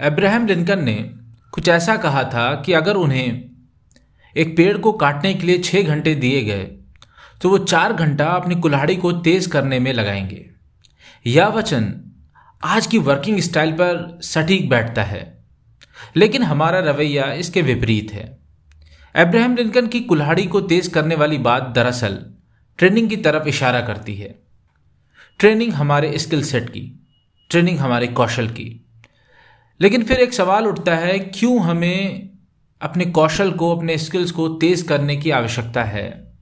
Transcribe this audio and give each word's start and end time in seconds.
Abraham 0.00 0.46
Lincoln 0.46 0.84
ने 0.84 0.94
कुछ 1.52 1.68
ऐसा 1.68 1.96
कहा 1.96 2.24
था 2.24 2.54
कि 2.54 2.72
अगर 2.72 2.94
उन्हें 2.94 3.50
एक 4.36 4.56
पेड़ 4.56 4.78
को 4.78 4.92
काटने 4.92 5.34
के 5.34 5.46
लिए 5.46 5.58
छः 5.58 5.82
घंटे 5.82 6.14
दिए 6.14 6.42
गए 6.44 6.64
तो 7.42 7.50
वो 7.50 7.58
चार 7.58 7.92
घंटा 7.92 8.26
अपनी 8.26 8.54
कुल्हाड़ी 8.54 8.96
को 8.96 9.12
तेज 9.12 9.46
करने 9.46 9.78
में 9.78 9.92
लगाएँगे। 9.92 10.50
यह 11.26 11.46
वचन 11.46 11.94
आज 12.64 12.86
की 12.86 12.98
वर्किंग 12.98 13.38
स्टाइल 13.40 13.72
पर 13.72 14.20
सटीक 14.22 14.68
बैठता 14.68 15.02
है, 15.02 15.44
लेकिन 16.16 16.42
हमारा 16.42 16.78
रवैया 16.78 17.32
इसके 17.32 17.62
विपरीत 17.62 18.12
है। 18.12 18.38
अब्राहम 19.14 19.56
लिंकन 19.56 19.86
की 19.86 20.00
कुल्हाड़ी 20.00 20.46
को 20.46 20.60
तेज 20.60 20.88
करने 20.88 21.14
वाली 21.14 21.38
बात 21.38 21.62
दरअसल 21.62 22.34
ट्रेनिंग 22.78 23.08
की 23.10 23.16
तरफ़ 23.16 23.48
इशारा 23.48 23.80
करती 23.80 24.14
है। 24.14 24.43
ट्रेनिंग 25.38 25.72
हमारे 25.72 26.18
स्किल 26.18 26.42
सेट 26.42 26.68
की, 26.68 27.06
ट्रेनिंग 27.50 27.78
हमारे 27.78 28.06
कौशल 28.06 28.48
की। 28.48 28.86
लेकिन 29.80 30.02
फिर 30.02 30.18
एक 30.18 30.32
सवाल 30.32 30.66
उठता 30.66 30.96
है, 30.96 31.18
क्यों 31.18 31.60
हमें 31.60 32.30
अपने 32.80 33.04
कौशल 33.04 33.50
को, 33.50 33.76
अपने 33.76 33.98
स्किल्स 33.98 34.30
को 34.30 34.48
तेज 34.48 34.82
करने 34.82 35.16
की 35.16 35.30
आवश्यकता 35.30 35.84
है? 35.84 36.34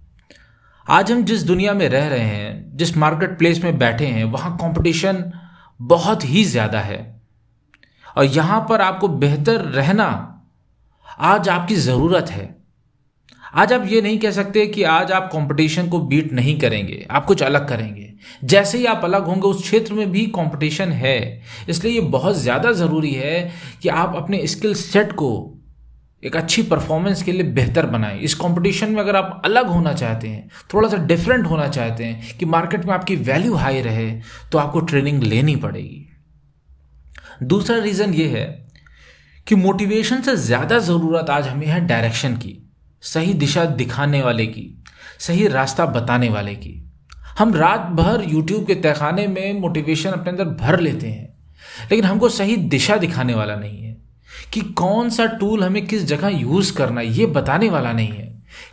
आज 0.91 1.13
हम 1.13 1.25
जिस 1.25 1.43
दुनिया 1.43 1.73
में 1.73 1.89
रह 1.89 2.09
रहे 2.09 2.25
हैं, 2.25 2.77
जिस 2.77 2.97
मार्केट 2.97 3.39
प्लेस 3.39 3.65
में 3.65 3.79
बैठे 3.79 4.07
हैं, 4.07 4.25
वहाँ 4.25 4.57
कंपटीशन 4.57 5.33
बहुत 5.81 6.25
ही 6.25 6.45
ज़्यादा 6.45 6.81
है। 6.81 7.23
और 8.17 8.25
यहाँ 8.25 8.67
पर 8.69 8.81
आपको 8.81 9.09
बेहतर 9.09 9.61
रहना 9.61 10.29
आज 11.21 11.49
आपकी 11.49 11.75
ज़रूरत 11.75 12.31
है। 12.31 12.62
आज 13.53 13.73
आप 13.73 13.85
ये 13.87 14.01
नहीं 14.03 14.19
कह 14.19 14.31
सकते 14.31 14.67
कि 14.67 14.83
आज 14.83 15.11
आप 15.13 15.29
कंपटीशन 15.33 15.89
को 15.89 15.99
बीट 16.01 16.33
नहीं 16.33 16.59
करेंगे, 16.59 17.07
आप 17.11 17.25
कुछ 17.25 17.43
अलग 17.43 17.69
करेंगे। 17.69 18.13
जैसे 18.45 18.79
ही 18.79 18.85
आप 18.87 19.05
अलग 19.05 19.25
होंगे, 19.25 19.49
उस 19.49 19.63
क्षेत्र 19.63 19.95
में 19.95 20.11
भी 20.13 20.25
कंपटीशन 20.29 20.93
है। 20.93 21.43
इसलिए 21.69 21.93
ये 21.93 22.01
बहुत 22.09 22.37
ज़्यादा 22.37 22.73
ज़रूरी 22.73 23.13
है 23.13 23.51
कि 23.83 23.89
आप 23.91 24.15
अपने 24.17 24.47
स्किल 24.47 24.75
सेट 24.77 25.13
को 25.15 25.59
एक 26.23 26.37
अच्छी 26.37 26.63
परफॉर्मेंस 26.63 27.23
के 27.23 27.33
लिए 27.33 27.43
बेहतर 27.45 27.87
बनाएँ। 27.89 28.19
इस 28.21 28.35
कंपटीशन 28.37 28.91
में 28.91 29.01
अगर 29.01 29.17
आप 29.17 29.43
अलग 29.45 29.67
होना 29.67 29.93
चाहते 29.95 30.29
हैं 30.29 30.49
थोड़ा 30.75 30.89
सा 30.89 30.97
डिफरेंट 31.07 31.47
होना 31.47 31.69
चाहते 31.69 32.05
हैं 32.05 32.37
कि 32.39 32.45
मार्केट 32.47 32.85
में 32.85 32.95
आपकी 32.95 33.17
वैल्यू 33.19 33.55
हाई 33.57 33.83
रहे 33.83 34.11
तो 34.53 34.59
आपको 34.59 34.81
ट्रेनिंग 34.83 35.23
लेनी 35.23 35.57
पड़ेगी। 35.59 36.07
दूसरा 37.45 37.79
रीज़न 37.79 38.15
ये 38.15 38.29
है 38.29 38.47
कि 39.47 39.55
मोटिवेशन 39.57 40.21
से 40.23 40.37
ज़्यादा 40.39 40.79
ज़रूरत 40.81 41.31
आज 41.31 41.49
हमें 41.49 41.67
है 41.67 41.87
डायरेक्शन 41.87 42.37
की। 42.37 42.59
सही 43.03 43.35
दिशा 43.35 43.65
दिखाने 43.65 44.23
वाले 44.23 44.47
की, 44.47 44.85
सही 45.19 45.47
रास्ता 45.49 45.87
बताने 45.87 46.29
वाले 46.29 46.55
की। 46.55 46.79
हम 47.39 47.55
रात 47.55 47.81
भर 47.93 48.25
यूट्यूब 48.29 48.67
के 48.67 48.75
तहखाने 48.75 49.27
में 49.27 49.61
मोटिवेशन 49.61 50.11
अपने 50.11 50.31
अंदर 50.31 50.45
भर 50.57 50.81
लेते 50.81 51.07
हैं, 51.07 51.29
लेकिन 51.91 52.05
हमको 52.05 52.29
सही 52.29 52.57
दिशा 52.57 52.97
दिखाने 52.97 53.35
वाला 53.35 53.57
नहीं 53.57 53.79
है 53.79 53.97
कि 54.53 54.61
कौन 54.61 55.11
सा 55.11 55.27
टूल 55.35 55.65
हमें 55.65 55.87
किस 55.87 56.05
जगह 56.05 56.29
यूज़ 56.31 56.73
करना 56.75 57.01
है, 57.01 57.07
ये 57.09 57.27
बताने 57.29 57.69
वाला 57.71 57.93
नहीं 57.93 58.09
है। 58.09 58.31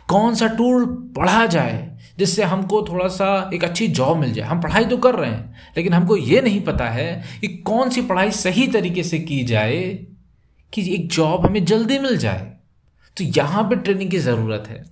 कौन 0.08 0.34
सा 0.34 0.46
टूल 0.48 0.84
पढ़ा 1.16 1.46
जाए 1.46 1.88
जिससे 2.18 2.42
हमको 2.44 2.82
थोड़ा 2.82 3.06
सा 3.08 3.50
एक 3.54 3.64
अच्छी 3.64 3.86
जॉब 3.88 4.16
मिल 4.16 4.32
जाए। 4.32 4.46
हम 4.46 4.60
पढ़ाई 4.60 4.84
तो 4.84 4.96
कर 4.96 5.14
रहे 5.14 5.30
हैं, 5.30 5.54
लेकिन 5.76 5.92
हमको 5.92 6.16
ये 6.16 6.40
नहीं 6.40 6.60
पता 6.60 6.88
है 6.88 7.22
कि 7.40 7.48
कौन 7.48 7.90
सी 7.90 8.02
पढ़ाई 8.02 8.30
सही 8.30 8.66
तरीके 8.66 9.02
से 9.02 9.18
की 9.20 9.42
जाए 9.44 9.82
कि 10.72 10.94
एक 10.94 11.08
जॉब 11.08 11.46
हमें 11.46 11.64
जल्दी 11.64 11.98
मिल 11.98 12.16
जाए। 12.16 12.49
तो 13.20 13.24
यहाँ 13.36 13.62
पे 13.62 13.76
ट्रेनिंग 13.76 14.10
की 14.10 14.18
ज़रूरत 14.18 14.64
है। 14.68 14.84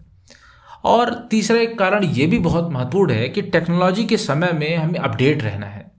और 0.84 1.28
तीसरा 1.30 1.58
एक 1.58 1.78
कारण 1.78 2.04
ये 2.04 2.26
भी 2.26 2.38
बहुत 2.38 2.72
महत्वपूर्ण 2.72 3.12
है 3.12 3.28
कि 3.28 3.42
टेक्नोलॉजी 3.42 4.04
के 4.04 4.16
समय 4.16 4.52
में 4.52 4.76
हमें 4.76 5.00
अपडेट 5.00 5.42
रहना 5.42 5.66
है। 5.66 5.90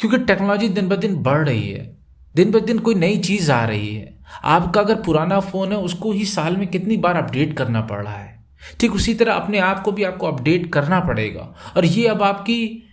क्योंकि 0.00 0.18
टेक्नोलॉजी 0.18 0.68
दिन 0.68 0.88
ब 0.88 0.96
दिन 0.96 1.16
बढ़ 1.16 1.48
रही 1.48 1.70
है, 1.70 1.96
दिन 2.34 2.50
ब 2.50 2.58
दिन 2.60 2.78
कोई 2.78 2.94
नई 2.94 3.18
चीज़ 3.18 3.52
आ 3.52 3.64
रही 3.64 3.94
है। 3.94 4.18
आपका 4.44 4.80
अगर 4.80 4.94
पुराना 4.94 5.40
फ़ोन 5.40 5.72
है, 5.72 5.78
उसको 5.78 6.12
ही 6.12 6.24
साल 6.24 6.56
में 6.56 6.66
कितनी 6.66 6.96
बार 6.96 7.16
अपडेट 7.16 7.56
करना 7.56 7.80
पड़ 7.80 8.02
रहा 8.02 8.16
है। 8.16 8.44
ठीक 8.80 8.92
उसी 8.92 9.14
तरह 9.14 9.32
अपने 9.32 9.58
आप 9.58 9.82
को 9.82 9.92
भी 9.92 10.04
आपको 10.04 10.26
अपडेट 10.26 10.72
करना 10.72 11.00
पड़ेगा। 11.00 11.54
और 11.76 11.84
ये 11.84 12.06
अब 12.08 12.22
आपकी 12.22 12.88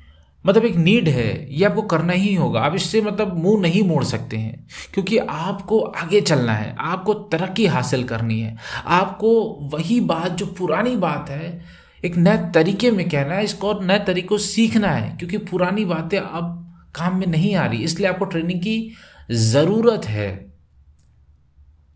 मतलब 0.46 0.66
एक 0.66 0.76
नीड 0.76 1.08
है, 1.10 1.56
ये 1.56 1.66
आपको 1.66 1.82
करना 1.82 2.14
ही 2.14 2.34
होगा। 2.36 2.62
आप 2.62 2.76
इससे 2.76 3.02
मतलब 3.02 3.38
मुँह 3.38 3.62
नहीं 3.62 3.84
मोड़ 3.84 4.04
सकते 4.04 4.38
हैं, 4.38 4.68
क्योंकि 4.94 5.18
आपको 5.18 5.80
आगे 5.80 6.22
चलना 6.22 6.54
है, 6.54 6.76
आपको 6.80 7.14
तरक्की 7.14 7.66
हासिल 7.66 8.04
करनी 8.04 8.40
है। 8.40 8.56
आपको 8.86 9.34
वही 9.74 10.00
बात 10.02 10.32
जो 10.32 10.46
पुरानी 10.46 10.96
बात 10.96 11.30
है, 11.30 11.62
एक 12.06 12.16
नए 12.18 12.38
तरीके 12.54 12.92
में 12.92 13.08
कहना 13.10 13.34
है, 13.34 13.44
इसको 13.44 13.68
और 13.68 13.84
नए 13.84 14.00
तरीकों 14.00 14.38
सीखना 14.38 14.92
है, 14.92 15.18
क्योंकि 15.18 15.38
पुरानी 15.38 15.86
बातें 15.86 16.20
अब 16.20 16.58
काम 16.96 17.20
में 17.20 17.28
नहीं 17.28 17.56
आ 17.56 17.66
रही। 17.66 17.84
इसलिए 17.84 18.08
आपको 18.10 18.26
ट्रेनिंग 18.26 18.62
की 18.62 18.92
ज़रूरत 19.32 20.06
है। 20.06 20.30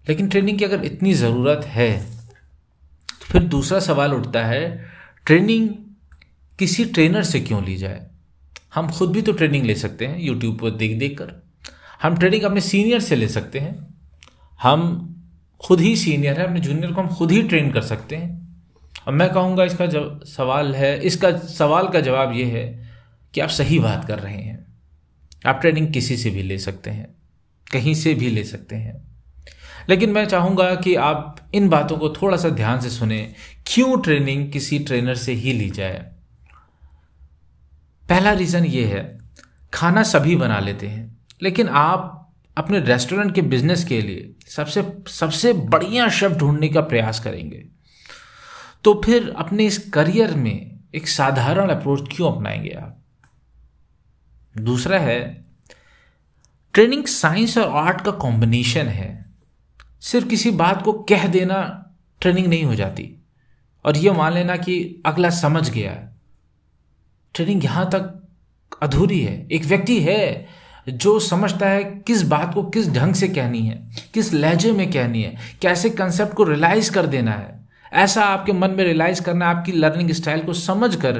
लेकिन 0.08 0.28
ट्रेनिंग 0.28 0.58
की 0.60 0.66
अगर 0.66 0.84
इतनी 0.86 1.14
ज़रूरत 1.14 1.66
है 1.66 1.92
तो 3.10 3.26
फिर 3.26 3.44
दूसरा 3.44 3.80
सवाल 3.80 4.14
उठता 4.14 4.46
है 4.46 4.86
ट्रेनिंग 5.26 5.70
किसी 6.60 6.86
ट्रेनर 6.86 7.24
से 7.24 7.40
क्यों 7.40 7.64
ली 7.64 7.76
जाए? 7.78 8.06
हम 8.76 8.90
खुद 8.90 9.12
भी 9.12 9.22
तो 9.22 9.32
ट्रेनिंग 9.32 9.66
ले 9.66 9.76
सकते 9.76 10.06
हैं 10.06 10.20
यूट्यूब 10.20 10.60
पर 10.60 10.70
देख 10.70 10.98
देख 11.00 11.18
कर 11.18 11.44
हम 12.04 12.18
ट्रेनिंग 12.18 12.44
अपने 12.44 12.62
सीनियर 12.62 13.00
से 13.00 13.16
ले 13.16 13.28
सकते 13.28 13.60
हैं। 13.60 13.96
हम 14.62 15.12
खुद 15.62 15.80
ही 15.80 15.96
सीनियर 15.96 16.40
है, 16.40 16.48
अपने 16.48 16.60
जूनियर 16.60 16.92
को 16.92 17.02
हम 17.02 17.08
खुद 17.08 17.32
ही 17.32 17.44
ट्रेन 17.44 17.72
कर 17.72 17.82
सकते 17.82 18.16
हैं। 18.16 18.64
और 19.08 19.14
मैं 19.14 19.34
कहूँगा, 19.34 19.64
इसका 19.64 19.86
जब 19.86 20.24
सवाल 20.24 20.76
है, 20.76 21.02
इसका 21.02 21.38
सवाल 21.38 21.88
का 21.88 22.00
जवाब 22.00 22.34
ये 22.34 22.44
है 22.44 22.90
कि 23.34 23.42
आप 23.42 23.50
सही 23.50 23.80
बात 23.80 24.06
कर 24.06 24.20
रहे 24.20 24.38
हैं। 24.38 24.66
आप 25.46 25.62
ट्रेनिंग 25.62 25.94
किसी 25.94 26.18
से 26.18 26.30
भी 26.30 26.44
ले 26.44 26.58
सकते 26.58 26.90
हैं, 26.90 27.16
कहीं 27.72 27.96
से 27.96 28.14
भी 28.14 28.30
ले 28.30 28.44
सकते 28.44 28.76
हैं। 28.76 29.16
लेकिन 29.90 30.10
मैं 30.10 30.26
चाहूँगा 30.26 30.76
कि 30.76 30.96
आप 30.96 31.50
इन 31.54 31.70
बातों 31.70 31.98
को 31.98 32.10
थोड़ा 32.10 32.38
सा 32.38 32.50
ध्यान 32.50 32.82
से 32.82 32.90
सुने, 32.90 33.34
क्यों 33.68 34.02
ट्रेनिंग 34.02 34.52
किसी 34.52 34.80
ट्रेनर 34.80 35.16
से 35.16 35.34
ही 35.34 35.54
ली 35.54 35.70
जाए? 35.70 36.15
पहला 38.10 38.32
रीज़न 38.32 38.66
ये 38.66 38.86
है, 38.86 39.20
खाना 39.74 40.04
सभी 40.04 40.36
बना 40.36 40.60
लेते 40.60 40.88
हैं, 40.88 41.18
लेकिन 41.42 41.68
आप 41.68 42.32
अपने 42.58 42.80
रेस्टोरेंट 42.80 43.36
के 43.36 43.42
बिज़नेस 43.42 43.84
के 43.84 44.02
लिए 44.02 44.34
सबसे 44.48 44.94
सबसे 45.08 45.54
बढ़िया 45.54 46.10
शेफ 46.10 46.32
ढूँढने 46.32 46.70
का 46.70 46.82
प्रयास 46.82 47.20
करेंगे। 47.20 47.66
तो 48.84 49.02
फिर 49.06 49.34
अपने 49.38 49.66
इस 49.66 49.90
करियर 49.90 50.32
में 50.32 50.80
एक 50.96 51.08
साधारण 51.08 51.70
अप्रोच 51.70 52.10
क्यों 52.16 52.32
अपनाएँगे 52.32 52.70
आप? 52.70 53.02
दूसरा 54.58 55.00
है 55.00 55.46
ट्रेनिंग 56.74 57.06
साइंस 57.06 57.58
और 57.58 57.88
आर्ट 57.88 58.02
का 58.02 58.12
कॉम्बिनेशन 58.12 58.88
है। 58.88 59.26
सिर्फ़ 60.02 60.28
किसी 60.28 60.52
बात 60.52 60.82
को 60.82 60.94
कह 60.94 61.28
देना 61.28 61.86
ट्रेनिंग 62.22 62.48
नहीं 62.48 62.64
हो 62.64 62.76
जाती। 62.76 63.24
और 63.86 63.98
ये 63.98 64.12
मान 64.12 64.34
लेना 64.34 64.58
कि 64.58 65.02
अगला 65.06 65.30
समझ 65.30 65.70
गया 65.70 66.15
ट्रेनिंग 67.36 67.64
यहाँ 67.64 67.90
तक 67.90 68.14
अधूरी 68.84 69.20
है। 69.22 69.48
एक 69.52 69.66
व्यक्ति 69.66 70.00
है 70.02 70.48
जो 70.88 71.20
समझता 71.20 71.68
है 71.68 71.84
किस 72.08 72.22
बात 72.24 72.54
को 72.54 72.64
किस 72.64 72.90
ढंग 72.94 73.14
से 73.14 73.28
कहनी 73.28 73.62
है, 73.62 73.76
किस 74.14 74.34
लहजे 74.34 74.72
में 74.72 74.90
कहनी 74.92 75.22
है, 75.24 75.36
कैसे 75.62 75.90
कंसेप्ट 75.90 76.34
को 76.34 76.44
रियलाइज़ 76.44 76.92
कर 76.92 77.06
देना 77.06 77.32
है। 77.32 77.54
ऐसा 77.94 78.24
आपके 78.24 78.54
मन 78.54 78.72
में 78.72 78.84
रियलाइज़ 78.84 79.22
करना, 79.22 79.48
आपकी 79.48 79.72
लर्निंग 79.72 80.12
स्टाइल 80.12 80.44
को 80.44 80.54
समझ 80.54 80.96
कर 80.96 81.20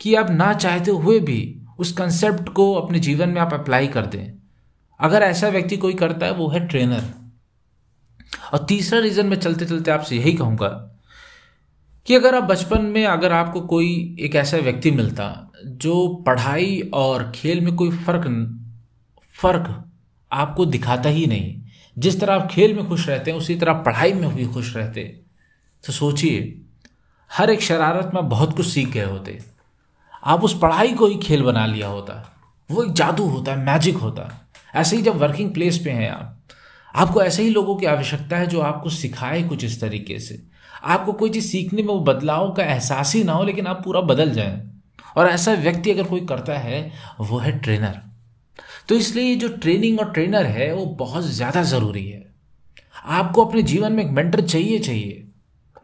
कि 0.00 0.14
आप 0.14 0.30
ना 0.30 0.52
चाहते 0.52 0.90
हुए 0.90 1.18
भी 1.20 1.60
उस 1.78 1.92
कंसेप्ट 1.92 2.48
को 2.48 2.72
अपने 2.74 2.98
जीवन 2.98 3.28
में 3.28 3.40
आप 3.40 3.54
अप्लाई 3.54 3.86
कर 3.86 4.06
दें। 4.06 4.32
अगर 5.00 5.22
ऐसा 5.22 5.48
व्यक्ति 5.48 5.76
कोई 5.76 5.94
करता 5.94 6.26
है, 6.26 6.32
वो 6.32 6.48
है 6.48 6.66
ट्रेनर 6.68 7.04
और 8.52 8.64
तीसरा 8.68 8.98
रीज़न 9.00 9.26
में 9.26 9.36
चलते 9.36 9.64
चलते 9.64 9.90
आपसे 9.90 10.16
यही 10.16 10.32
कहूँगा 10.32 10.90
कि 12.06 12.14
अगर 12.14 12.34
आप 12.34 12.42
बचपन 12.42 12.82
में 12.82 13.04
अगर 13.06 13.32
आपको 13.32 13.60
कोई 13.60 14.16
एक 14.20 14.34
ऐसा 14.34 14.56
व्यक्ति 14.56 14.90
मिलता 14.90 15.52
जो 15.66 16.06
पढ़ाई 16.26 16.90
और 16.94 17.32
खेल 17.34 17.60
में 17.60 17.74
कोई 17.76 17.90
फ़र्क 17.90 18.24
फ़र्क 19.34 19.84
आपको 20.32 20.66
दिखाता 20.66 21.08
ही 21.08 21.26
नहीं। 21.26 21.62
जिस 21.98 22.20
तरह 22.20 22.34
आप 22.34 22.48
खेल 22.50 22.74
में 22.76 22.88
खुश 22.88 23.08
रहते 23.08 23.30
हैं, 23.30 23.38
उसी 23.38 23.54
तरह 23.54 23.72
पढ़ाई 23.72 24.12
में 24.12 24.34
भी 24.36 24.46
खुश 24.46 24.76
रहते 24.76 25.02
तो 25.84 25.92
सोचिए, 25.92 26.60
हर 27.30 27.50
एक 27.50 27.62
शरारत 27.62 28.10
में 28.14 28.28
बहुत 28.28 28.56
कुछ 28.56 28.66
सीख 28.66 28.88
गए 28.88 29.04
होते। 29.04 29.38
आप 30.24 30.44
उस 30.44 30.58
पढ़ाई 30.58 30.92
को 30.92 31.06
ही 31.06 31.16
खेल 31.16 31.42
बना 31.42 31.66
लिया 31.66 31.88
होता। 31.88 32.36
वो 32.70 32.82
एक 32.82 32.92
जादू 32.92 33.24
होता 33.24 33.52
है 33.52 33.64
मैजिक 33.64 33.96
होता। 33.96 34.30
ऐसे 34.74 34.96
ही 34.96 35.02
जब 35.02 35.16
वर्किंग 35.16 35.52
प्लेस 35.54 35.78
पे 35.78 35.90
हैं 35.90 36.10
आप 36.10 36.33
आपको 36.94 37.22
ऐसे 37.22 37.42
ही 37.42 37.50
लोगों 37.50 37.76
की 37.76 37.86
आवश्यकता 37.86 38.36
है 38.36 38.46
जो 38.46 38.60
आपको 38.60 38.90
सिखाए 38.90 39.42
कुछ 39.42 39.64
इस 39.64 39.80
तरीके 39.80 40.18
से। 40.18 40.42
आपको 40.84 41.12
कोई 41.12 41.30
चीज़ 41.30 41.46
सीखने 41.46 41.82
में 41.82 41.88
वो 41.88 42.00
बदलाव 42.00 42.52
का 42.52 42.64
एहसास 42.64 43.14
ही 43.14 43.24
ना 43.24 43.32
हो, 43.32 43.44
लेकिन 43.44 43.66
आप 43.66 43.82
पूरा 43.84 44.00
बदल 44.00 44.30
जाएँ। 44.30 44.70
और 45.16 45.26
ऐसा 45.26 45.52
व्यक्ति 45.52 45.90
अगर 45.90 46.02
कोई 46.02 46.20
करता 46.20 46.58
है, 46.58 46.92
वो 47.20 47.38
है 47.38 47.58
ट्रेनर। 47.58 48.00
तो 48.88 48.94
इसलिए 48.94 49.34
जो 49.36 49.48
ट्रेनिंग 49.48 50.00
और 50.00 50.12
ट्रेनर 50.12 50.46
है, 50.46 50.74
वो 50.74 50.86
बहुत 50.86 51.24
ज़्यादा 51.24 51.62
ज़रूरी 51.62 52.06
है। 52.06 52.34
आपको 53.04 53.44
अपने 53.44 53.62
जीवन 53.62 53.92
में 53.92 54.04
एक 54.04 54.10
मेंटर 54.10 54.40
चाहिए 54.40 54.78
चाहिए। 54.78 55.28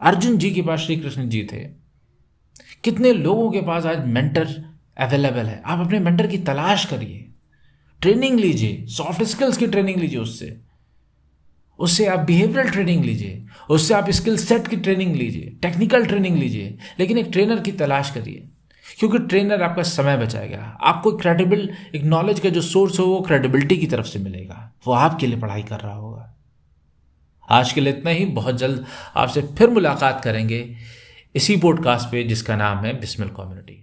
अर्जुन 0.01 0.37
जी 0.37 0.51
के 0.51 0.61
पास 0.61 0.79
श्री 0.79 0.95
कृष्ण 0.95 1.29
जी 1.29 1.43
थे। 1.43 1.59
कितने 2.83 3.13
लोगों 3.13 3.51
के 3.51 3.61
पास 3.61 3.85
आज 3.85 4.05
मेंटर 4.05 4.47
अवेलेबल 4.97 5.45
है? 5.45 5.61
आप 5.65 5.79
अपने 5.79 5.99
मेंटर 5.99 6.27
की 6.27 6.37
तलाश 6.37 6.85
करिए। 6.85 7.27
ट्रेनिंग 8.01 8.39
लीजिए, 8.39 8.85
सॉफ्ट 8.87 9.23
स्किल्स 9.23 9.57
की 9.57 9.67
ट्रेनिंग 9.67 9.97
लीजिए 9.97 10.19
उससे। 10.19 10.70
उससे 11.81 12.05
आप 12.05 12.19
बिहेवियरल 12.19 12.69
ट्रेनिंग 12.69 13.05
लीजिए, 13.05 13.45
उससे 13.69 13.93
आप 13.93 14.09
स्किल 14.09 14.37
सेट 14.37 14.67
की 14.67 14.75
ट्रेनिंग 14.75 15.15
लीजिए 15.15 15.57
टेक्निकल 15.61 16.05
ट्रेनिंग 16.05 16.37
लीजिए, 16.37 16.77
लेकिन 16.99 17.17
एक 17.17 17.27
ट्रेनर 17.31 17.59
की 17.59 17.71
तलाश 17.71 18.11
करिए। 18.11 18.47
क्योंकि 18.99 19.19
ट्रेनर 19.19 19.63
आपका 19.63 19.83
समय 19.83 20.17
बचाएगा, 20.17 20.77
आपको 20.81 21.11
क्रेडिबल 21.11 21.69
एक 21.95 22.03
नॉलेज 22.03 22.39
का 22.39 22.49
जो 22.49 22.61
सोर्स 22.61 22.99
हो, 22.99 23.05
वो 23.05 23.21
क्रेडिबिलिटी 23.21 23.77
की 23.77 23.85
तरफ़ 23.87 24.05
से 24.05 24.19
मिलेगा। 24.19 24.73
वो 24.87 24.93
आपके 24.93 25.27
लिए 25.27 25.39
पढ़ाई 25.39 25.63
कर 25.63 25.79
रहा 25.79 25.95
होगा। 25.95 26.37
आज 27.49 27.73
के 27.73 27.81
लिए 27.81 27.93
इतना 27.93 28.11
ही, 28.11 28.25
बहुत 28.25 28.57
जल्द 28.57 28.85
आपसे 29.15 29.41
फिर 29.41 29.69
मुलाकात 29.69 30.21
करेंगे 30.23 30.75
इसी 31.35 31.57
पॉडकास्ट 31.57 32.11
पे, 32.11 32.23
जिसका 32.23 32.55
नाम 32.55 32.77
है 32.77 32.99
बिस्मिल 32.99 33.29
कम्युनिटी 33.29 33.80